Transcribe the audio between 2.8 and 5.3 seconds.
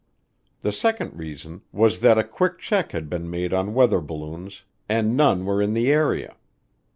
had been made on weather balloons and